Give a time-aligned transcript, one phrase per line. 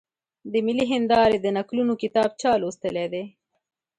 [0.51, 3.23] د ملي هېندارې د نکلونو کتاب چا لوستلی دی؟